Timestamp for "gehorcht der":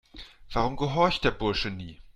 0.77-1.29